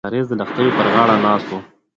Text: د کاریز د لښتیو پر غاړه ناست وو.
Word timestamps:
د 0.03 0.03
کاریز 0.05 0.27
د 0.29 0.33
لښتیو 0.39 0.75
پر 0.77 0.87
غاړه 0.93 1.15
ناست 1.25 1.47
وو. 1.49 1.59